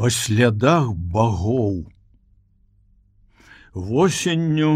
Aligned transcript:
па 0.00 0.08
слядах 0.08 0.84
багоў. 1.14 1.74
Восенню, 3.88 4.70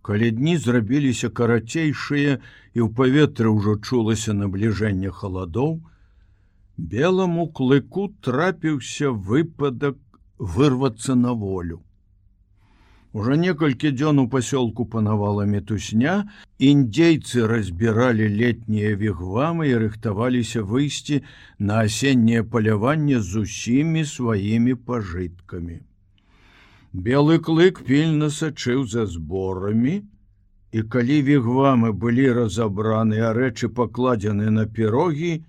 калі 0.00 0.30
дні 0.36 0.54
зрабіліся 0.56 1.28
карацейшыя 1.40 2.38
і 2.40 2.78
ў 2.80 2.88
паветры 3.00 3.52
ўжо 3.52 3.74
чулася 3.84 4.32
набліжэнне 4.38 5.12
халадоў, 5.18 5.74
белому 6.94 7.44
клыку 7.60 8.06
трапіўся 8.24 9.12
выпадак 9.12 10.00
вырвацца 10.56 11.18
на 11.26 11.36
волю. 11.44 11.84
Ужо 13.12 13.34
некалькі 13.34 13.90
дзён 13.90 14.22
у 14.22 14.26
пасёлку 14.30 14.84
панавала 14.86 15.42
метусня, 15.42 16.30
індзейцы 16.62 17.46
разбіралі 17.50 18.28
летнія 18.30 18.94
вігвамы 19.00 19.66
і 19.70 19.80
рыхтаваліся 19.82 20.62
выйсці 20.62 21.18
на 21.58 21.80
асенняе 21.86 22.44
паляванне 22.52 23.18
з 23.18 23.42
усімі 23.42 24.04
сваімі 24.06 24.78
пажыткамі. 24.86 25.82
Белы 26.92 27.42
клык 27.42 27.82
пільна 27.82 28.30
сачыў 28.30 28.86
за 28.86 29.06
зборамі, 29.10 30.06
і 30.70 30.82
калі 30.86 31.18
вігвамы 31.26 31.90
былі 31.90 32.30
разабраны, 32.38 33.18
а 33.26 33.34
рэчы 33.34 33.74
пакладзены 33.74 34.54
на 34.54 34.70
пірогі, 34.70 35.42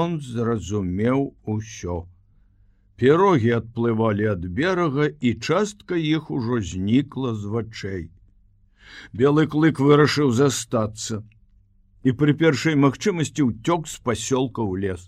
ён 0.00 0.20
зразумеў 0.24 1.34
усё. 1.44 2.08
Пірогі 2.96 3.50
адплывалі 3.60 4.28
ад 4.32 4.44
берага 4.58 5.06
і 5.20 5.32
частка 5.46 5.96
іх 6.00 6.30
ужо 6.32 6.60
знікла 6.64 7.34
з 7.36 7.50
вачэй. 7.54 8.04
Белы 9.12 9.44
клык 9.52 9.80
вырашыў 9.84 10.32
застацца 10.38 11.20
і 12.08 12.14
пры 12.20 12.32
першай 12.40 12.78
магчымасці 12.84 13.44
ўцёк 13.50 13.90
з 13.92 14.00
пасёлка 14.06 14.64
ў 14.64 14.74
лес. 14.86 15.02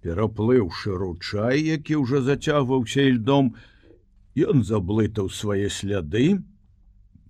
Пераплыўшы 0.00 0.96
ручай, 0.96 1.60
які 1.60 2.00
ўжо 2.00 2.22
зацягваўся 2.24 3.04
льдом, 3.18 3.52
ён 4.34 4.64
заблытаў 4.64 5.28
свае 5.28 5.68
сляды, 5.68 6.40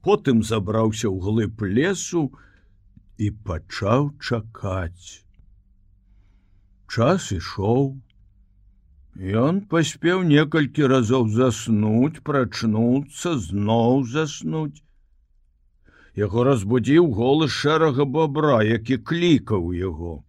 потым 0.06 0.46
забраўся 0.46 1.10
ў 1.10 1.18
глыб 1.18 1.66
лесу 1.66 2.22
і 3.18 3.34
пачаў 3.48 4.14
чакаць. 4.22 5.26
Час 6.86 7.32
ішоў, 7.34 7.98
Ён 9.20 9.60
паспеў 9.68 10.22
некалькі 10.24 10.88
разоў 10.88 11.28
заснуць, 11.28 12.24
прачнуцца, 12.24 13.36
зноў 13.36 14.04
заснуць. 14.08 14.80
Яго 16.16 16.44
разбудзіў 16.44 17.12
голас 17.12 17.50
шэрага 17.50 18.04
бобра, 18.04 18.62
які 18.64 18.96
клікаў 18.96 19.72
яго. 19.76 20.24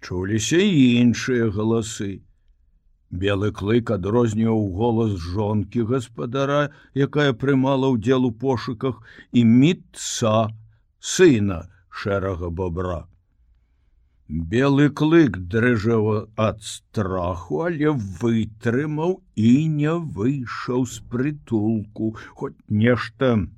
Чуліся 0.00 0.62
і 0.62 1.02
іншыя 1.02 1.50
галасы. 1.50 2.22
Белы 3.10 3.50
клык 3.50 3.90
адрозніў 3.90 4.70
голас 4.78 5.18
жонкі 5.18 5.82
гаспадара, 5.90 6.70
якая 6.94 7.32
прымала 7.32 7.90
ўдзел 7.90 8.26
у 8.26 8.30
пошуках 8.30 9.02
і 9.32 9.44
мітца 9.44 10.54
сына 11.00 11.66
шэрага 11.90 12.50
бобра. 12.50 13.08
Белы 14.28 14.90
клык 14.92 15.38
дрыжаў 15.48 16.08
ад 16.36 16.60
страху, 16.60 17.62
але 17.64 17.94
вытрымаў 17.96 19.22
і 19.34 19.52
не 19.76 19.94
выйшаў 20.18 20.84
з 20.84 21.00
прытулку, 21.08 22.12
хоць 22.36 22.60
нешта 22.68 23.48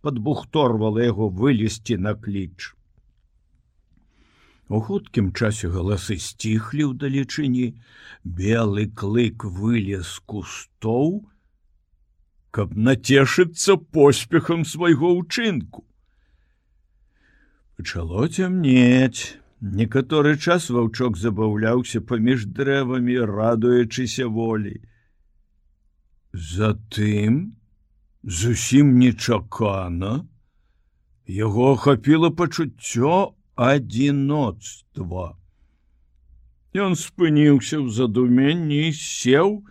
падбухторвала 0.00 1.04
яго 1.04 1.28
вылезці 1.28 2.00
на 2.00 2.16
кліч. 2.16 2.72
У 4.72 4.80
хуткім 4.80 5.30
часе 5.36 5.68
галасы 5.68 6.16
сціхлі 6.16 6.88
ў 6.88 6.92
далечыні, 6.96 7.76
белы 8.24 8.88
клык 8.88 9.44
вылез 9.44 10.16
кустоў, 10.24 11.28
каб 12.56 12.72
нацешыцца 12.72 13.76
поспехам 13.76 14.64
свайго 14.64 15.12
ўчынку. 15.20 15.84
Пачало 17.76 18.24
цямнець. 18.32 19.44
Некаторы 19.60 20.36
час 20.36 20.68
ваўчок 20.68 21.16
забаўляўся 21.16 22.00
паміж 22.00 22.44
дрэвамі, 22.52 23.16
радуючыся 23.24 24.26
волі. 24.28 24.82
Затым, 26.32 27.56
зусім 28.22 28.98
нечакана, 29.00 30.28
яго 31.24 31.72
ахапіла 31.72 32.30
пачуццё 32.30 33.32
адзіноцтва. 33.56 35.40
Ён 36.76 36.92
спыніўся 36.92 37.80
ў 37.80 37.88
задуменні 37.88 38.92
і 38.92 38.92
сеў, 38.92 39.64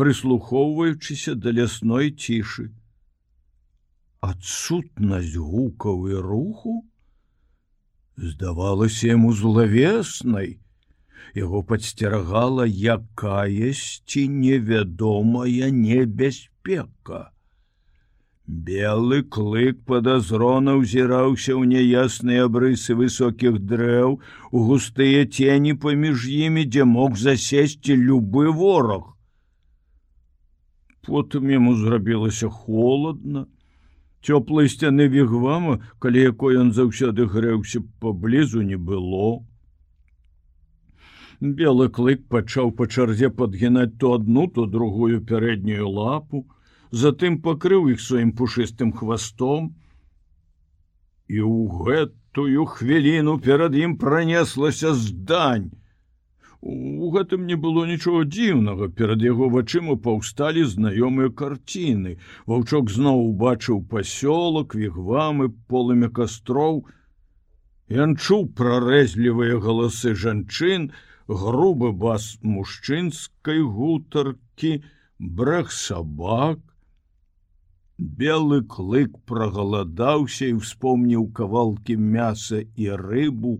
прыслухоўваючыся 0.00 1.36
да 1.36 1.52
лясной 1.52 2.16
цішы. 2.16 2.72
Адсутнасць 4.24 5.36
гукаў 5.36 6.08
і 6.08 6.24
руху, 6.24 6.88
здавалася 8.16 9.12
яму 9.12 9.32
злавеснай. 9.32 10.58
Яго 11.36 11.62
падсцерагала 11.62 12.64
якаясьці 12.64 14.28
невядомая 14.28 15.68
небяспека. 15.70 17.30
Белы 18.46 19.24
клык 19.26 19.82
падазрона 19.90 20.76
ўзіраўся 20.78 21.52
ў 21.58 21.66
няясныя 21.66 22.46
абрысы 22.46 22.94
высокіх 22.94 23.58
дрэў, 23.58 24.22
у 24.54 24.58
густыя 24.70 25.26
цені 25.26 25.74
паміж 25.74 26.30
імі, 26.30 26.64
дзе 26.70 26.86
мог 26.86 27.18
засесці 27.18 27.98
любы 27.98 28.54
вораг. 28.54 29.12
Потым 31.02 31.50
яму 31.50 31.74
зрабілася 31.74 32.48
холодна, 32.48 33.46
Цёплай 34.26 34.66
сцяны 34.66 35.04
вігвама, 35.06 35.76
калі 36.02 36.22
якой 36.28 36.56
ён 36.58 36.72
заўсёды 36.74 37.26
грэўся 37.30 37.82
паблізу 38.02 38.62
не 38.66 38.74
было. 38.74 39.46
Белы 41.38 41.86
клык 41.98 42.24
пачаў 42.32 42.72
па 42.74 42.88
чарзе 42.90 43.30
падгінаць 43.30 43.94
то 44.02 44.14
адну, 44.18 44.48
то 44.50 44.66
другую 44.66 45.20
пярэднюю 45.30 45.86
лапу, 45.86 46.42
затым 46.90 47.38
пакрыў 47.44 47.86
іх 47.94 48.02
сваім 48.02 48.32
пушыстым 48.40 48.90
хвастом. 48.90 49.70
І 51.30 51.46
ў 51.46 51.86
гэтую 51.86 52.66
хвіліну 52.74 53.38
перад 53.46 53.78
ім 53.78 53.94
пранеслася 53.94 54.94
здань. 55.06 55.70
У 56.66 57.08
гэтым 57.14 57.46
не 57.46 57.54
было 57.54 57.86
нічого 57.86 58.24
дзіўнага. 58.26 58.88
Перад 59.00 59.20
яго 59.22 59.46
вачыма 59.54 59.94
паўсталі 60.06 60.64
знаёмыя 60.70 61.30
карціны. 61.40 62.14
Ваўчок 62.52 62.90
зноў 62.90 63.22
убачыў 63.26 63.82
пасёлак 63.92 64.74
вігвамы 64.74 65.46
полымя 65.70 66.08
кастроў. 66.16 66.80
Ён 68.06 68.16
чуў 68.18 68.48
прарэзлівыя 68.58 69.60
галасы 69.62 70.14
жанчын 70.24 70.90
грубы 71.28 71.92
бас 71.92 72.26
мужчынскай 72.42 73.62
гутаркі 73.62 74.72
брэх 75.20 75.70
сабак. 75.70 76.58
Белы 77.96 78.60
клык 78.74 79.14
прагаладаўся 79.30 80.50
і 80.50 80.58
успомніў 80.58 81.30
кавалкі 81.30 81.94
мяса 82.18 82.66
і 82.74 82.90
рыбу 83.06 83.56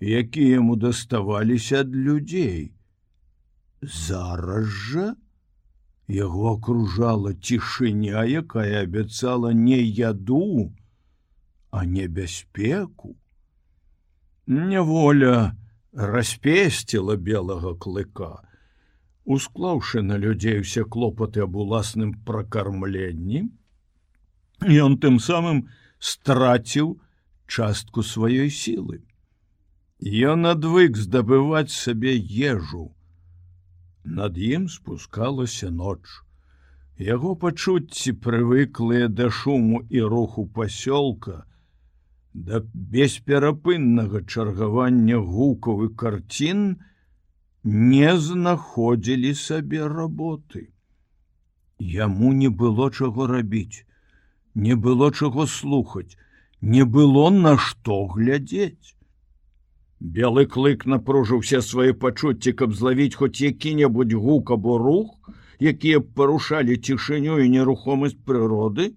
якія 0.00 0.60
яму 0.60 0.76
даставаліся 0.76 1.80
ад 1.84 1.94
людзей. 1.94 2.72
Зараз 3.82 4.66
жа 4.66 5.16
яго 6.08 6.56
акружала 6.56 7.32
цішыня, 7.34 8.24
якая 8.24 8.82
абяцала 8.82 9.52
не 9.52 9.78
яду, 9.78 10.72
а 11.70 11.84
небяспеку. 11.84 13.16
Няволя 14.46 15.54
распесціла 15.92 17.16
белага 17.16 17.74
клыка, 17.78 18.42
усклаўшы 19.24 20.02
на 20.02 20.16
людзей 20.16 20.60
усе 20.60 20.84
клопаты 20.84 21.44
аб 21.46 21.56
уласным 21.56 22.14
пракармленні, 22.26 23.46
ён 24.66 24.98
тым 24.98 25.20
самым 25.22 25.68
страціў 26.00 26.98
частку 27.46 28.02
сваёй 28.02 28.50
сілы. 28.50 29.02
Ён 30.00 30.46
адвык 30.48 30.96
здабываць 30.96 31.68
сабе 31.68 32.16
ежу. 32.16 32.94
Над 34.04 34.38
ім 34.40 34.68
спускалася 34.72 35.68
ноч. 35.70 36.00
Яго 36.96 37.34
пачуцці 37.36 38.12
прывыклыя 38.16 39.08
да 39.08 39.28
шуму 39.28 39.84
і 39.90 40.00
руху 40.00 40.46
пасёлка, 40.46 41.44
да 42.32 42.64
бесперапыннага 42.72 44.24
чаргавання 44.24 45.20
гукаў 45.20 45.84
і 45.84 45.88
карцін 45.92 46.80
не 47.64 48.16
знаходзілі 48.16 49.34
сабе 49.34 49.84
работы. 49.86 50.72
Яму 51.78 52.32
не 52.32 52.48
было 52.48 52.88
чаго 52.90 53.26
рабіць, 53.26 53.84
не 54.54 54.76
было 54.76 55.12
чаго 55.12 55.46
слухаць, 55.46 56.16
не 56.62 56.84
было 56.84 57.28
на 57.28 57.58
што 57.58 58.06
глядзець. 58.06 58.96
Белы 60.00 60.46
клык 60.46 60.86
напружыў 60.88 61.44
усе 61.44 61.60
свае 61.60 61.92
пачуцці, 61.92 62.52
каб 62.56 62.72
злавіць 62.72 63.20
хоць 63.20 63.36
які-небудзь 63.44 64.16
гук 64.16 64.50
або 64.56 64.78
рух, 64.80 65.12
якія 65.60 66.00
парушалі 66.00 66.76
цішыню 66.76 67.36
і 67.44 67.52
нерухомасць 67.52 68.16
прыроды. 68.24 68.96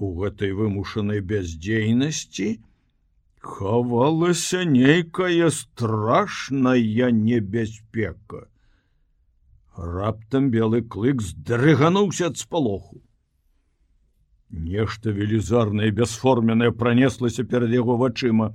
У 0.00 0.16
гэтай 0.16 0.56
вымушанай 0.56 1.20
бяздзейнасці 1.20 2.48
хавалася 3.42 4.64
нейкая 4.64 5.50
страшная 5.50 7.12
небяспека. 7.12 8.48
Раптам 9.76 10.48
белы 10.48 10.80
клык 10.80 11.20
здрыгануўся 11.20 12.32
ад 12.32 12.40
спалоху. 12.40 13.02
Нешта 14.48 15.12
велізарнае 15.12 15.90
бясформенае 15.90 16.72
пранеслася 16.72 17.44
перад 17.44 17.72
яго 17.72 17.96
вачыма, 17.96 18.54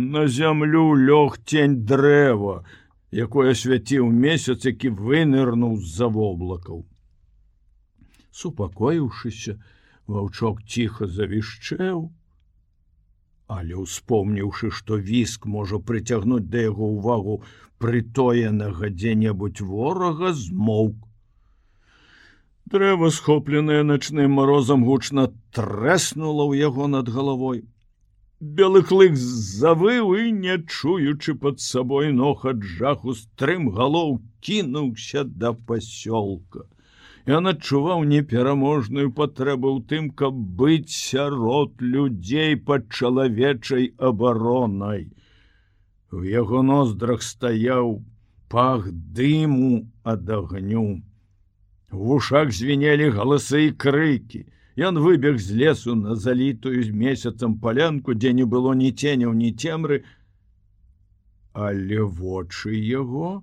На 0.00 0.26
зямлю 0.28 0.94
лёг 0.96 1.36
тень 1.44 1.84
дрэва, 1.84 2.64
якое 3.12 3.52
свяціў 3.52 4.06
месяц, 4.08 4.64
які 4.64 4.88
вынырнуў 4.96 5.76
з-за 5.76 6.08
воблакаў. 6.08 6.86
Супакоіўшыся, 8.32 9.58
ваўчок 10.08 10.62
ціха 10.64 11.04
завішчэў, 11.04 12.08
але 13.56 13.76
успомніўшы, 13.82 14.70
што 14.70 14.96
віск 14.96 15.44
можа 15.44 15.80
прыцягнуць 15.90 16.48
да 16.48 16.64
яго 16.64 16.88
ўвагу 16.96 17.36
прытоенага 17.82 18.88
дзе-небудзь 18.88 19.60
ворага 19.60 20.32
змоўк. 20.32 20.96
Дрэва, 22.72 23.10
схопленае 23.10 23.82
начным 23.84 24.40
морозам 24.40 24.88
гучна 24.88 25.28
трэснула 25.52 26.48
ў 26.48 26.64
яго 26.64 26.88
над 26.88 27.12
галавой. 27.12 27.66
Белы 28.40 28.80
клык 28.88 29.16
завыў 29.20 30.14
і, 30.16 30.30
не 30.32 30.54
чуючы 30.74 31.34
пад 31.40 31.58
сабой 31.60 32.06
ног 32.20 32.46
ад 32.48 32.62
жаху 32.64 33.12
стрым 33.12 33.66
галоў 33.78 34.14
кінуўся 34.40 35.24
да 35.42 35.50
пасёлка. 35.52 36.64
Ён 37.28 37.50
адчуваў 37.52 38.06
непераможную 38.12 39.12
патрэбу 39.18 39.74
ў 39.76 39.84
тым, 39.90 40.08
каб 40.16 40.38
быць 40.60 40.88
сярод 40.88 41.84
людзей 41.84 42.56
пад 42.56 42.88
чалавечай 42.88 43.92
абаронай. 43.98 45.12
У 46.10 46.24
яго 46.24 46.62
ноздрах 46.64 47.20
стаяў 47.20 48.00
пах 48.48 48.88
дыму 48.88 49.84
ад 50.02 50.32
агню. 50.38 51.04
У 51.92 52.08
вушах 52.08 52.56
звенелі 52.56 53.12
галасы 53.20 53.66
і 53.68 53.76
крыкі. 53.76 54.46
Ён 54.78 54.98
выбег 55.02 55.38
з 55.38 55.56
лесу 55.56 55.94
на 55.94 56.14
залітую 56.14 56.82
з 56.82 56.90
месяцам 56.90 57.58
палянку, 57.58 58.14
дзе 58.14 58.32
не 58.32 58.44
было 58.44 58.74
ні 58.74 58.92
ценяў, 58.92 59.34
ні 59.34 59.50
цемры, 59.50 60.04
але 61.52 62.02
вочы 62.02 62.78
яго 62.78 63.42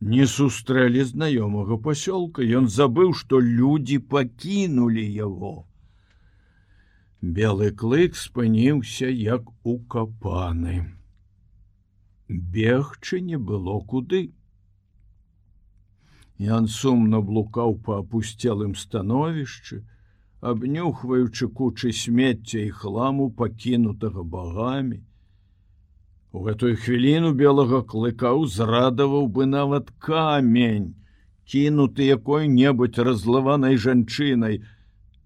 не 0.00 0.26
сустрэлі 0.26 1.04
знаёмага 1.04 1.76
пасёлка. 1.76 2.42
Ён 2.42 2.68
забыў, 2.68 3.12
што 3.12 3.38
людзі 3.38 3.98
пакінулі 3.98 5.04
яго. 5.04 5.68
Белы 7.22 7.70
клык 7.70 8.16
спыніўся 8.16 9.06
як 9.06 9.52
укапаны. 9.62 10.90
Бегчы 12.28 13.20
не 13.20 13.36
было 13.36 13.78
куды. 13.80 14.32
Ян 16.42 16.66
сумна 16.74 17.20
блукаў 17.22 17.74
па 17.86 18.00
апусцелым 18.02 18.74
становішчы, 18.74 19.82
абнюхваючы 20.52 21.46
кучы 21.58 21.92
смецця 21.94 22.62
і 22.66 22.70
хламу 22.78 23.30
пакінутага 23.40 24.24
багамі. 24.34 24.98
У 26.32 26.42
гэтую 26.46 26.74
хвіліну 26.82 27.30
белага 27.38 27.82
клыка 27.92 28.32
ўзрадаваў 28.34 29.28
бы 29.36 29.46
нават 29.46 29.92
камень, 30.02 30.94
кінуты 31.46 32.08
якой-небудзь 32.10 33.04
разлаванай 33.08 33.76
жанчынай, 33.76 34.62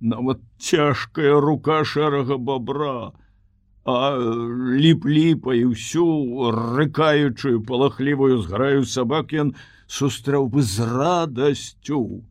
нават 0.00 0.42
цяжкая 0.58 1.38
рука 1.40 1.78
шэрага 1.84 2.36
бобра, 2.36 3.14
а 3.86 3.96
ліп-ліпа 4.84 5.54
і 5.54 5.64
ўсю 5.72 6.04
рыкаючую 6.76 7.62
палахлівую 7.64 8.42
зграю 8.42 8.84
сабак 8.84 9.32
ён, 9.32 9.54
сустрэў 9.86 10.48
бы 10.50 10.62
з 10.62 10.86
радасцю. 10.86 12.22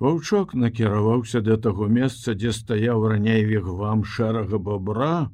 Ваўчок 0.00 0.54
накіраваўся 0.54 1.40
да 1.44 1.56
таго 1.56 1.86
месца, 1.86 2.34
дзе 2.34 2.52
стаяў 2.56 3.04
раней 3.12 3.44
вігвам 3.44 4.04
шэрага 4.04 4.58
бобра, 4.58 5.28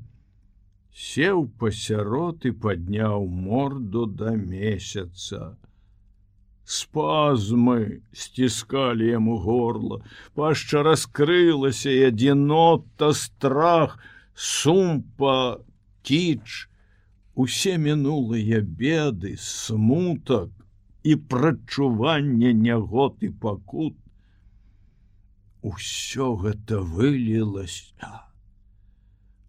сеў 0.91 1.47
пасярод 1.61 2.49
і 2.49 2.53
падняў 2.65 3.29
морду 3.31 4.07
да 4.07 4.35
месяца. 4.35 5.55
Спазмы 6.67 8.03
сціскалі 8.11 9.07
яму 9.07 9.37
горла, 9.39 10.01
пашча 10.35 10.83
раскрылася 10.83 11.93
і 11.95 12.11
адзінота 12.11 13.13
страх, 13.15 14.01
сумпа, 14.35 15.63
кіч, 16.03 16.67
усе 17.37 17.77
мінулыя 17.79 18.63
беды, 18.65 19.37
смутак 19.37 20.51
і 21.05 21.17
прачуванне 21.17 22.53
нягод 22.57 23.21
і 23.21 23.29
пакут. 23.45 23.97
Усё 25.61 26.33
гэта 26.41 26.81
вылілася 26.81 28.25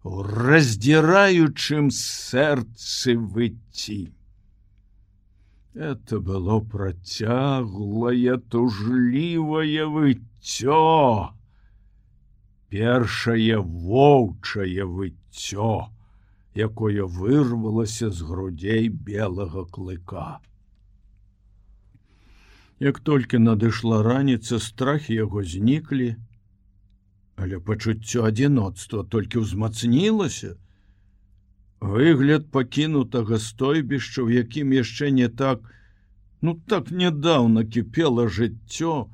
у 0.04 0.22
раздзіраючым 0.22 1.90
сэрцы 1.94 3.16
выцці. 3.16 4.12
Это 5.74 6.20
было 6.20 6.60
працяглае 6.60 8.38
тужлівае 8.52 9.84
выццё. 9.96 11.34
Першае 12.68 13.62
воўчае 13.64 14.84
выццё 14.84 15.88
якое 16.58 17.06
вырвалася 17.06 18.10
з 18.10 18.26
грудзей 18.26 18.88
белага 18.88 19.64
клыка. 19.64 20.40
Як 22.80 22.98
толькі 23.00 23.38
надышла 23.42 24.02
раніца, 24.02 24.58
страхі 24.62 25.14
яго 25.14 25.42
зніклі, 25.42 26.16
але 27.38 27.58
пачуццё 27.58 28.26
адзіноцтва 28.30 29.04
толькі 29.14 29.42
ўзмацнілася. 29.46 30.54
Выгляд 31.80 32.50
пакінутага 32.54 33.38
стойбішча, 33.38 34.22
у 34.26 34.30
якім 34.30 34.74
яшчэ 34.74 35.10
не 35.14 35.28
так, 35.28 35.62
ну 36.42 36.54
так 36.66 36.90
нядаўна 36.90 37.62
кіпела 37.64 38.26
жыццё, 38.26 39.06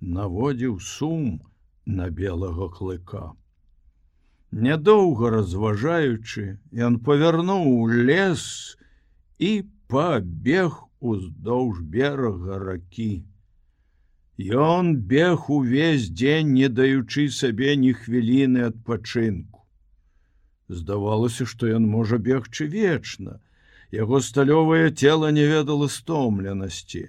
наводзіў 0.00 0.80
сум 0.80 1.40
на 1.84 2.08
белага 2.08 2.68
клыка. 2.72 3.32
Нядоўга 4.52 5.30
разважаючы, 5.32 6.60
ён 6.76 7.00
павярнуў 7.00 7.68
у 7.72 7.86
лес 7.88 8.76
і 9.40 9.64
пабег 9.88 10.76
уздоўж 11.00 11.80
берага 11.80 12.58
ракі. 12.60 13.24
Ён 14.36 14.92
бег 15.08 15.48
увесь 15.48 16.10
дзень, 16.12 16.52
не 16.52 16.68
даючы 16.68 17.30
сабе 17.32 17.76
ні 17.80 17.94
хвіліны 17.96 18.68
адпачынку. 18.68 19.64
Здавалася, 20.68 21.48
што 21.48 21.72
ён 21.72 21.88
можа 21.88 22.20
бегчы 22.20 22.68
вечна. 22.68 23.40
Яго 23.88 24.20
сталёвае 24.20 24.92
цело 24.92 25.32
не 25.32 25.48
ведала 25.48 25.88
стомленасці. 25.88 27.08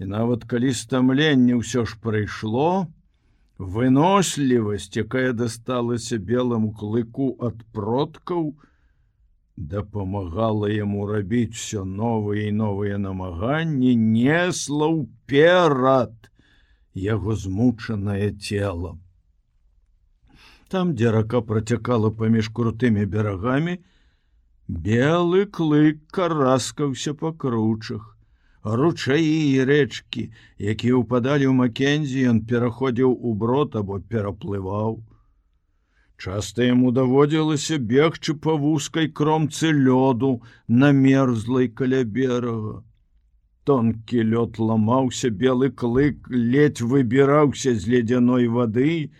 І 0.00 0.04
нават 0.08 0.48
калі 0.48 0.72
стамленне 0.72 1.60
ўсё 1.60 1.84
ж 1.84 2.00
прыйшло, 2.00 2.88
вынослівасць, 3.58 4.96
якая 4.96 5.32
дасталася 5.32 6.18
белому 6.18 6.72
клыку 6.72 7.36
ад 7.40 7.62
продкаў, 7.72 8.54
дапамагала 9.56 10.70
яму 10.72 11.06
рабіць 11.06 11.54
все 11.56 11.84
новыя 11.84 12.48
і 12.48 12.52
новыя 12.52 12.98
намаганні, 12.98 13.94
несла 13.96 14.88
ўперад 14.88 16.14
яго 16.94 17.36
змучанае 17.36 18.32
цело. 18.40 18.98
Там, 20.68 20.94
дзе 20.96 21.12
рака 21.12 21.42
працякала 21.44 22.10
паміж 22.10 22.48
крутымі 22.48 23.04
берагамі, 23.04 23.76
белы 24.68 25.44
клык 25.46 26.00
караскаўся 26.10 27.12
па 27.14 27.32
кручах 27.36 28.11
ручаі 28.64 29.38
і 29.52 29.64
рэчкі, 29.68 30.28
якія 30.58 30.98
ўпадалі 31.02 31.50
ў 31.50 31.54
Макензі, 31.62 32.28
ён 32.32 32.38
пераходзіў 32.46 33.10
у 33.10 33.34
брод 33.34 33.74
або 33.76 33.98
пераплываў. 33.98 35.02
Часта 36.22 36.62
яму 36.62 36.92
даводзілася 36.94 37.78
бегчы 37.82 38.38
па 38.38 38.54
вузкай 38.54 39.10
кромцы 39.10 39.74
лёду 39.74 40.38
на 40.68 40.92
мерзлай 40.94 41.66
каля 41.68 42.04
берага. 42.06 42.84
Тонкі 43.66 44.22
лёд 44.30 44.58
ламаўся 44.58 45.30
белы 45.30 45.70
клык, 45.70 46.30
ледзь 46.30 46.86
выбіраўся 46.86 47.74
з 47.74 47.90
ледзяной 47.94 48.46
вады, 48.46 49.10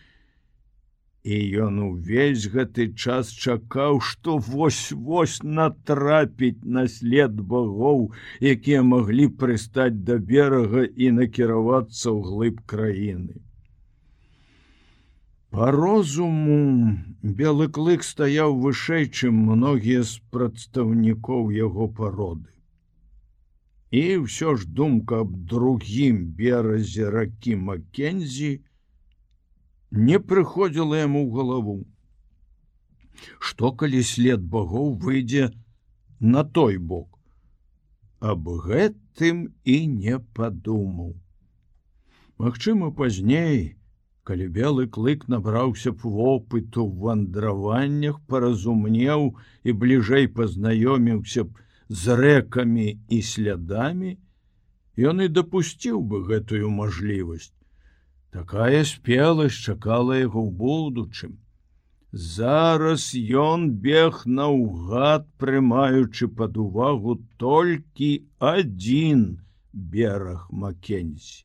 І 1.23 1.37
ён 1.65 1.79
увесь 1.79 2.49
гэты 2.51 2.89
час 2.99 3.29
чакаў, 3.31 4.01
што 4.03 4.39
вось-вось 4.43 5.39
натрапіць 5.43 6.67
на 6.77 6.89
след 6.91 7.39
багоў, 7.53 8.11
якія 8.41 8.83
маглі 8.83 9.29
прыстаць 9.43 10.03
да 10.09 10.19
берага 10.19 10.83
і 10.83 11.13
накіравацца 11.21 12.11
ў 12.11 12.19
глыб 12.27 12.59
краіны. 12.67 13.39
Па 15.55 15.71
розуму 15.71 16.59
белы 17.23 17.69
клык 17.69 18.03
стаяў 18.09 18.59
вышэй, 18.59 19.07
чым 19.07 19.39
многія 19.53 20.03
з 20.03 20.19
прадстаўнікоў 20.35 21.55
яго 21.55 21.87
пароды. 22.01 22.51
І 23.93 24.25
ўсё 24.27 24.57
ж 24.57 24.67
думка 24.67 25.23
аб 25.23 25.39
другім 25.55 26.23
беразе 26.35 27.11
ракі 27.15 27.57
Маккензі, 27.71 28.53
не 29.93 30.19
прыходзіла 30.19 31.05
яму 31.05 31.23
ў 31.25 31.31
галаву. 31.37 31.77
Што 33.39 33.73
калі 33.77 34.01
след 34.03 34.41
багоў 34.41 34.95
выйдзе 34.97 35.51
на 36.21 36.45
той 36.45 36.79
бок, 36.79 37.13
Аб 38.23 38.47
гэтым 38.65 39.39
і 39.67 39.77
не 39.93 40.19
падумаў. 40.39 41.15
Магчыма, 42.39 42.91
пазней, 42.95 43.75
калі 44.23 44.47
белы 44.59 44.87
клык 44.87 45.27
набраўся 45.27 45.91
б 45.91 46.13
вопыту 46.19 46.87
в 46.87 47.03
вандраваннях, 47.07 48.21
паразумнеў 48.31 49.35
і 49.67 49.75
бліжэй 49.83 50.31
пазнаёміўся 50.39 51.45
б 51.51 51.59
з 52.03 52.17
рэкамі 52.23 52.87
і 53.11 53.19
слядамі, 53.31 54.15
ён 55.11 55.27
і 55.27 55.29
дапусціў 55.29 55.99
бы 56.07 56.23
гэтую 56.31 56.71
мажлівасць. 56.71 57.51
Такая 58.33 58.85
спеласць 58.89 59.61
чакала 59.71 60.17
яго 60.19 60.41
ў 60.41 60.51
будучым. 60.65 61.33
Зараз 62.13 63.05
ён 63.43 63.71
бег 63.85 64.23
наўгад, 64.39 65.27
прымаючы 65.43 66.29
пад 66.39 66.57
увагу 66.63 67.17
толькі 67.43 68.11
адзін 68.53 69.25
бераг 69.73 70.47
Макензі. 70.51 71.45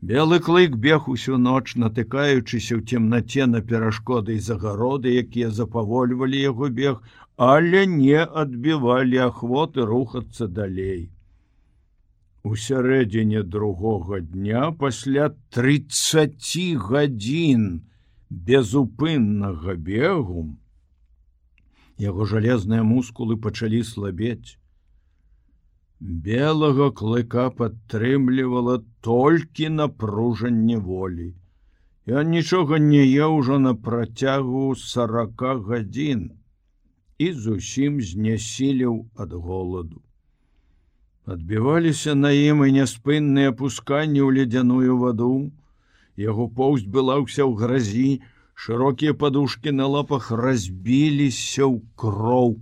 Белы 0.00 0.40
клык 0.40 0.76
бег 0.84 1.08
усю 1.12 1.36
ноч, 1.36 1.76
натыкаючыся 1.76 2.76
ў 2.76 2.84
цемнаце 2.88 3.48
на 3.54 3.60
перашкоды 3.72 4.36
і 4.36 4.44
загароды, 4.44 5.12
якія 5.22 5.50
запавольвалі 5.52 6.40
яго 6.40 6.68
бег, 6.68 7.00
але 7.36 7.86
не 7.86 8.20
адбівалі 8.44 9.20
ахвоты 9.28 9.84
рухацца 9.84 10.48
далей. 10.60 11.08
У 12.42 12.56
сярэдзіне 12.56 13.42
другога 13.42 14.20
дня 14.20 14.70
пасля 14.72 15.28
30 15.56 16.46
гадзін 16.88 17.66
безупыннага 18.30 19.74
бегу 19.88 20.46
яго 22.04 22.24
жалезныя 22.32 22.86
мускулы 22.90 23.36
пачалі 23.46 23.82
слабець. 23.84 24.56
Белага 26.00 26.88
клыка 27.02 27.46
падтрымлівала 27.60 28.80
толькі 29.04 29.68
напружанне 29.76 30.80
волі. 30.90 31.30
Ён 32.08 32.32
нічога 32.32 32.80
не 32.90 33.04
я 33.04 33.28
ўжо 33.28 33.58
на 33.60 33.74
працягу 33.88 34.62
40 34.82 35.44
гадзін 35.68 36.30
і 37.20 37.32
зусім 37.46 38.00
знясіліў 38.00 38.96
ад 39.24 39.36
голаду 39.48 40.00
адбіваліся 41.30 42.14
на 42.18 42.30
ім 42.34 42.64
і 42.66 42.72
няспынныя 42.74 43.54
апусканні 43.54 44.20
ў 44.22 44.28
ледзяную 44.38 44.96
ваду. 45.02 45.34
Яго 46.18 46.46
поўсць 46.56 46.88
была 46.96 47.18
ўся 47.22 47.46
ў 47.46 47.54
гразі, 47.60 48.08
шырокія 48.64 49.14
падушки 49.20 49.70
на 49.70 49.86
лапах 49.92 50.32
разбіліся 50.40 51.70
ў 51.70 51.78
кроў. 51.94 52.58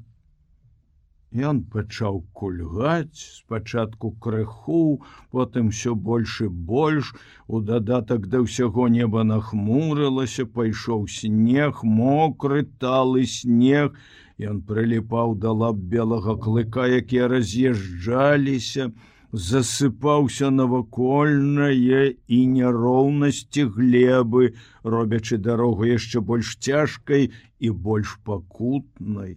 Ён 1.48 1.64
пачаў 1.72 2.20
кульгаць 2.40 3.20
спачатку 3.20 4.12
крыху, 4.26 5.00
потым 5.32 5.72
все 5.72 5.92
больш 5.94 6.40
і 6.44 6.48
больш, 6.48 7.12
у 7.48 7.60
дадатак 7.60 8.28
да 8.32 8.44
ўсяго 8.44 8.88
неба 8.92 9.25
нахмурылася, 9.28 10.44
пайшоў 10.44 11.04
снег, 11.08 11.84
мокры 11.84 12.64
талы 12.84 13.25
снег, 13.25 13.96
Ён 14.38 14.59
прыліпаў 14.62 15.35
да 15.42 15.50
лап 15.50 15.78
белага 15.92 16.37
клыка, 16.38 16.87
якія 16.87 17.26
раз'язджаліся, 17.33 18.92
засыпаўся 19.33 20.50
навакольнае 20.54 22.14
і 22.28 22.38
няроўнасці 22.52 23.64
глебы, 23.75 24.54
робячы 24.85 25.38
дарогу 25.42 25.90
яшчэ 25.90 26.23
больш 26.23 26.54
цяжкай 26.62 27.30
і 27.59 27.71
больш 27.71 28.14
пакутнай. 28.25 29.37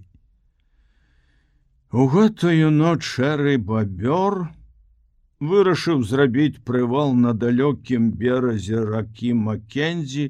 У 1.92 2.08
гэтую 2.08 2.70
ноч 2.72 3.02
шэры 3.04 3.58
бабёр 3.58 4.48
вырашыў 5.42 6.06
зрабіць 6.06 6.62
прывал 6.64 7.18
на 7.18 7.34
далёкім 7.34 8.14
беразе 8.22 8.86
ракі 8.86 9.34
Маккензі, 9.34 10.30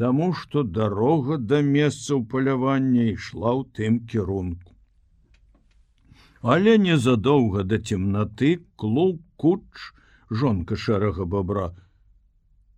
Таму 0.00 0.32
што 0.40 0.62
дарога 0.78 1.38
да 1.52 1.62
месцаў 1.66 2.24
палявання 2.32 3.08
ішла 3.12 3.52
ў 3.56 3.62
тым 3.78 4.00
кірунку. 4.10 4.74
Але 6.42 6.76
незадоўга 6.78 7.64
да 7.64 7.80
цемнаты 7.80 8.52
клуб 8.76 9.22
куч 9.40 9.90
жонка 10.30 10.76
шэрага 10.76 11.24
бабра 11.24 11.72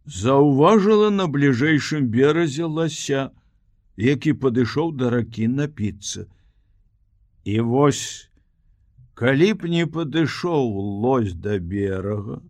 заўважыла 0.09 1.11
на 1.11 1.27
бліжэйшым 1.29 2.09
беразе 2.09 2.65
лася, 2.65 3.29
які 4.01 4.33
падышоў 4.45 4.93
да 4.97 5.11
ракі 5.13 5.49
напіцца. 5.53 6.25
І 7.45 7.61
вось, 7.61 8.31
калі 9.15 9.53
б 9.53 9.69
не 9.69 9.85
падышоў 9.87 10.81
лось 11.05 11.35
да 11.35 11.59
берага, 11.59 12.41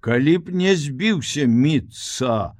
калі 0.00 0.36
б 0.44 0.52
не 0.52 0.76
збіўся 0.76 1.46
міца, 1.48 2.52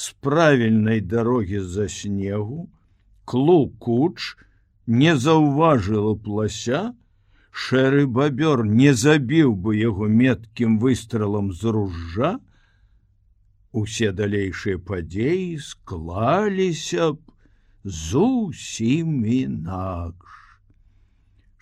с 0.00 0.12
правільнай 0.20 1.00
дарогі 1.00 1.60
за 1.60 1.88
снегу, 1.88 2.68
клу 3.24 3.68
куч 3.68 4.36
не 4.86 5.12
заўважыла 5.16 6.14
плася, 6.16 6.94
шэры 7.52 8.06
бабёр 8.18 8.62
не 8.64 8.94
забіў 8.96 9.50
бы 9.66 9.74
яго 9.76 10.08
меткім 10.08 10.78
выстрелам 10.84 11.52
з 11.52 11.74
ружжа, 11.76 12.30
Усе 13.72 14.08
далейшыя 14.18 14.80
падзеі 14.82 15.58
склаліся 15.62 17.12
б 17.12 17.20
зусім 17.96 19.20
інакш. 19.22 20.38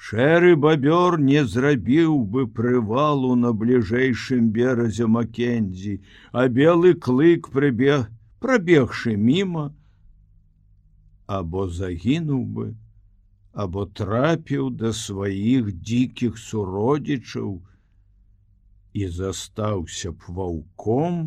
Шэры 0.08 0.54
бабёр 0.56 1.18
не 1.20 1.42
зрабіў 1.44 2.14
бы 2.36 2.46
прывалу 2.60 3.34
на 3.34 3.52
бліжэйшым 3.64 4.48
беразе 4.54 5.10
Макензі, 5.18 5.98
а 6.32 6.46
белы 6.48 6.94
клык 6.94 7.50
прыбег 7.52 8.06
пробегши 8.38 9.16
мимо 9.16 9.70
або 11.26 11.68
загінуў 11.68 12.44
бы 12.58 12.66
або 13.64 13.84
трапіў 14.00 14.70
да 14.80 14.92
сваіх 14.96 15.72
дзікіх 15.88 16.38
суродзічаў 16.38 17.50
і 19.00 19.08
застаўся 19.16 20.12
б 20.12 20.36
ваўком 20.38 21.18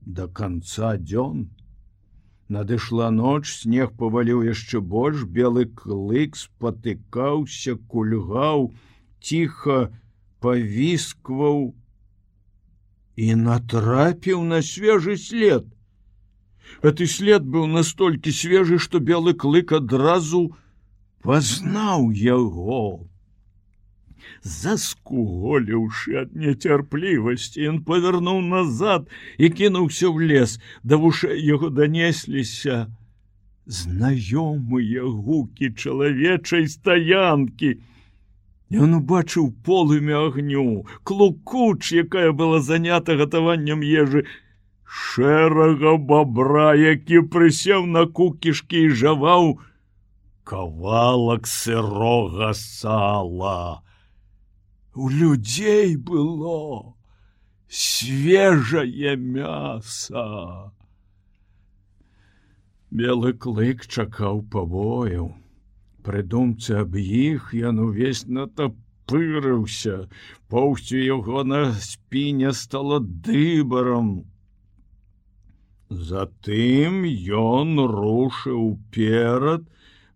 до 0.00 0.26
конца 0.40 0.96
дзён. 0.96 1.46
Надышла 2.48 3.10
ноч 3.10 3.44
снег 3.50 3.92
паваліў 4.00 4.42
яшчэ 4.46 4.80
больш 4.80 5.24
белы 5.38 5.66
клык 5.82 6.38
спатыкаўся 6.40 7.76
кульгаў 7.94 8.68
тихо 9.28 9.78
павіскваў 10.40 11.62
і 13.26 13.28
натрапіў 13.46 14.44
на 14.52 14.62
свежий 14.62 15.18
след 15.18 15.75
Гэты 16.82 17.06
след 17.10 17.44
быў 17.44 17.66
настолькі 17.72 18.32
свежы, 18.32 18.78
што 18.78 19.00
белы 19.00 19.34
клык 19.34 19.72
адразу 19.78 20.42
пазнаў 21.22 22.10
яго. 22.12 23.06
Заскуголіўшы 24.42 26.20
ад 26.22 26.36
нецярплівасці, 26.36 27.66
ён 27.70 27.82
павярнуў 27.88 28.42
назад 28.50 29.10
і 29.38 29.50
кінуўся 29.50 30.06
ў 30.10 30.30
лес, 30.30 30.58
да 30.82 31.00
вушэй 31.02 31.42
яго 31.42 31.70
данесліся 31.70 32.86
знаёмыя 33.66 35.02
гукі 35.02 35.74
чалавечай 35.74 36.66
стаянкі. 36.70 37.76
Ён 38.70 38.98
убачыў 38.98 39.50
полымя 39.66 40.26
агню, 40.26 40.86
клукуч, 41.06 41.92
якая 41.92 42.32
была 42.32 42.60
занята 42.60 43.14
гатаваннем 43.14 43.82
ежы, 43.82 44.26
шэрага 44.86 45.96
бабра, 45.98 46.74
які 46.78 47.20
прысеў 47.32 47.86
на 47.86 48.06
кукішкі 48.06 48.86
і 48.88 48.94
жаваў 49.02 49.58
кавалак 50.46 51.46
сырога 51.50 52.52
сала. 52.54 53.82
У 54.94 55.10
людзей 55.10 55.96
было 55.96 56.94
свежае 57.68 59.16
мяса. 59.16 60.24
Белы 62.90 63.34
клык 63.34 63.84
чакаў 63.90 64.46
пабояў. 64.54 65.34
Прыдумцы 66.06 66.78
аб 66.78 66.94
іх 67.02 67.50
ён 67.50 67.82
увесь 67.82 68.22
натапырыўся, 68.30 70.06
поўсцю 70.48 71.02
яго 71.02 71.42
на 71.42 71.74
спіне 71.74 72.54
стала 72.54 73.00
дыбарам. 73.02 74.30
Затым 75.88 77.04
ён 77.38 77.78
рушыў 77.78 78.78
перад, 78.90 79.66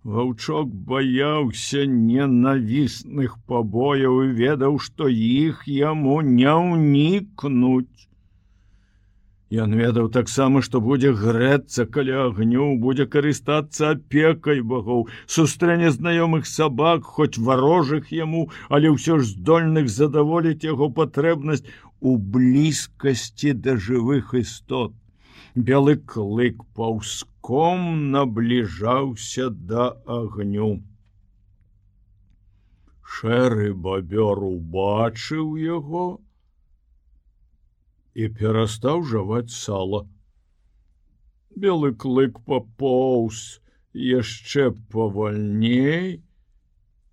Ваўчок 0.02 0.68
баяўся 0.90 1.84
ненавісных 1.86 3.36
пабояў 3.46 4.22
і 4.24 4.28
ведаў, 4.38 4.78
што 4.80 5.08
іх 5.12 5.68
яму 5.68 6.22
не 6.22 6.54
ўнікнуць. 6.68 8.08
Ён 9.50 9.76
ведаў 9.76 10.08
таксама, 10.14 10.62
што 10.62 10.80
будзе 10.80 11.12
грэцца 11.12 11.84
каля 11.84 12.24
агню, 12.30 12.70
будзе 12.80 13.04
карыстацца 13.04 13.90
апекай 13.92 14.62
багоў, 14.72 15.04
сустрэне 15.26 15.90
знаёмых 15.90 16.46
сабак, 16.46 17.04
хоць 17.04 17.36
варожых 17.36 18.08
яму, 18.10 18.48
але 18.70 18.94
ўсё 18.96 19.20
ж 19.20 19.28
здольных 19.34 19.92
задаволіць 19.92 20.64
яго 20.64 20.88
патрэбнасць 20.88 21.68
у 22.00 22.16
блізкасці 22.16 23.52
да 23.68 23.76
жывых 23.76 24.32
істот 24.32 24.96
белы 25.54 25.96
клык 25.96 26.62
паўском 26.74 28.10
набліжаўся 28.10 29.50
да 29.50 29.90
агню. 30.06 30.82
Шэры 33.02 33.74
бабёр 33.74 34.44
убачыў 34.46 35.56
яго 35.58 36.20
і 38.14 38.28
перастаў 38.28 39.02
жаваць 39.02 39.50
сала. 39.50 40.06
Белы 41.56 41.92
клык 41.94 42.38
папоўз 42.46 43.60
яшчэ 43.94 44.70
павальней, 44.94 46.22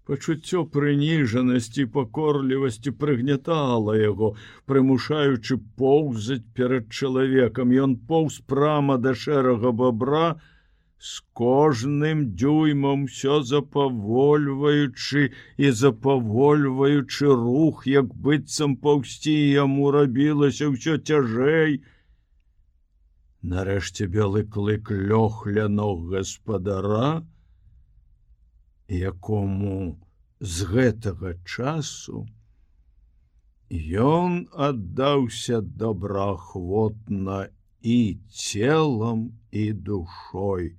Пачуццё 0.07 0.61
прыніжанасці 0.73 1.83
пакорлівасці 1.95 2.91
прыгнятала 2.99 3.95
яго, 3.99 4.29
прымушаючы 4.71 5.57
поўзаць 5.81 6.45
перад 6.59 6.87
чалавекам. 6.99 7.73
Ён 7.85 7.97
поўз 8.11 8.37
прама 8.53 8.95
да 9.03 9.11
шэрага 9.23 9.73
бабра, 9.81 10.39
з 10.97 11.19
кожным 11.39 12.23
дзюймам 12.39 13.03
усё 13.09 13.43
запавольваючы 13.51 15.27
і 15.57 15.71
запавольваючы 15.81 17.35
рух, 17.43 17.85
як 17.85 18.15
быццам 18.15 18.79
паўсці 18.87 19.35
яму 19.35 19.91
рабілася 19.91 20.71
ўсё 20.71 20.97
цяжэй. 20.97 21.81
Нарэшце 23.43 24.07
белы 24.07 24.47
клык 24.55 24.89
лёг 24.89 25.43
ля 25.51 25.67
ног 25.67 26.07
гаспадара, 26.15 27.27
якому 28.89 29.99
з 30.39 30.63
гэтага 30.71 31.33
часу 31.43 32.25
ён 33.69 34.47
аддаўся 34.53 35.61
добраахвотна 35.61 37.47
і 37.81 38.17
целам 38.31 39.31
і 39.51 39.73
душой. 39.73 40.75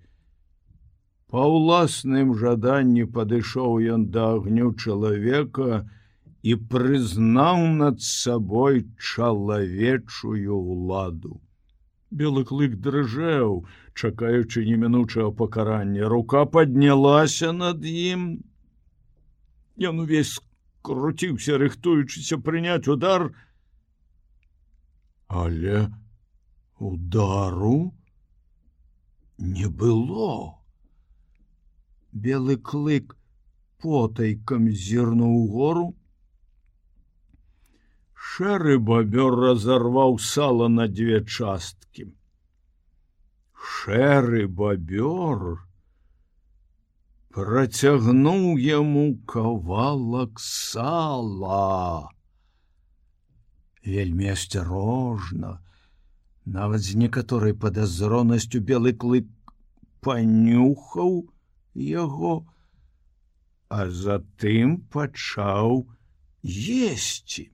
Па 1.29 1.45
ўласным 1.45 2.33
жаданні 2.41 3.05
падышоў 3.05 3.85
ён 3.95 4.07
да 4.15 4.25
агню 4.37 4.73
чалавека 4.73 5.85
і 6.43 6.55
прызнаў 6.73 7.67
над 7.77 8.00
сабой 8.00 8.88
чалавечую 8.97 10.57
ўладу. 10.57 11.41
Белы 12.11 12.45
клык 12.49 12.77
дрыжэў, 12.81 13.67
чакаючы 13.93 14.65
немінучага 14.65 15.31
пакарання, 15.31 16.09
рука 16.09 16.47
паднялася 16.47 17.53
над 17.53 17.85
ім. 17.85 18.41
Ён 19.77 20.00
увесь 20.00 20.41
круціўся, 20.83 21.59
рыхтуючыся 21.61 22.41
прыняць 22.41 22.88
удар, 22.88 23.29
але 25.28 25.93
удару 26.80 27.93
не 29.37 29.69
было. 29.69 30.56
Белы 32.13 32.56
клык 32.56 33.15
потайкам 33.85 34.71
зірнуў 34.73 35.47
гору, 35.52 35.87
шэры 38.26 38.78
бабёр 38.91 39.39
разарваў 39.45 40.19
сала 40.19 40.69
на 40.69 40.87
дзве 40.91 41.23
часткі. 41.23 42.07
Шэры 43.71 44.47
бабёр 44.61 45.59
працягнуў 47.39 48.59
яму 48.59 49.07
кавалак 49.33 50.41
сала. 50.43 52.11
Вельмі 53.85 54.33
асцярожна, 54.35 55.52
нават 56.45 56.83
з 56.83 56.99
некаторай 57.02 57.54
падазронасцю 57.54 58.61
белы 58.71 58.93
клык 59.04 59.28
панюхаў 60.02 61.15
яго, 61.91 62.35
а 63.69 63.87
затым 64.02 64.75
пачаў 64.91 65.87
есці. 66.43 67.47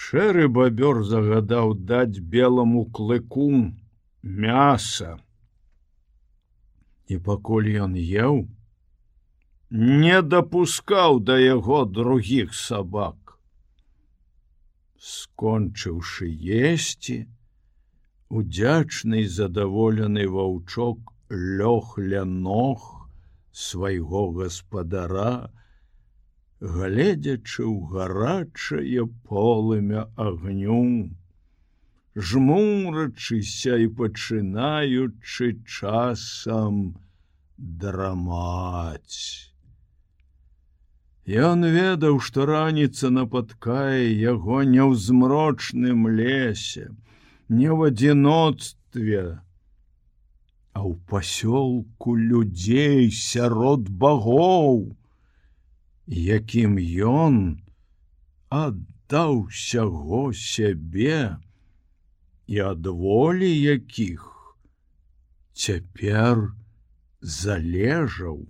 Шэры 0.00 0.46
бабёр 0.56 1.02
загадаў 1.08 1.74
даць 1.88 2.22
белому 2.34 2.84
клыку 2.98 3.48
мяса. 4.44 5.10
І 7.12 7.18
пакуль 7.26 7.68
ён 7.86 7.98
еў, 8.00 8.38
не 9.70 10.22
дапускаў 10.34 11.20
да 11.30 11.36
яго 11.38 11.82
другіх 11.98 12.56
сабак. 12.60 13.36
Скончыўшы 15.10 16.30
есці, 16.64 17.20
удзячны 18.40 19.22
задаволены 19.36 20.26
ваўчок 20.34 21.14
лёг 21.60 21.94
ля 22.10 22.24
ног 22.24 22.90
свайго 23.52 24.28
гаспадара, 24.40 25.50
гледзячы 26.60 27.64
ў 27.64 27.88
гарачае 27.88 29.04
полымя 29.24 30.04
агню, 30.20 31.08
жмурачыся 32.16 33.80
і 33.80 33.88
пачынаючы 33.96 35.48
часам 35.64 37.00
драмаць. 37.56 39.48
Ён 41.24 41.64
ведаў, 41.64 42.20
што 42.20 42.44
раніца 42.44 43.08
напаткае 43.08 44.12
яго 44.20 44.62
не 44.64 44.84
ў 44.84 44.92
змрочным 45.00 46.08
лесе, 46.12 46.90
не 47.48 47.72
ў 47.72 47.88
адзіноцтве, 47.88 49.40
а 50.76 50.78
ў 50.84 50.92
пасёлку 51.08 52.16
людзей 52.20 53.08
сярод 53.14 53.88
багоў 53.88 54.99
якім 56.06 56.78
ён 57.10 57.36
аддаў 58.50 59.48
сяго 59.50 60.32
сябе 60.34 61.38
і 62.46 62.58
ад 62.58 62.86
волі 62.86 63.50
якіх 63.50 64.26
цяпер 65.54 66.54
залежаў. 67.20 68.48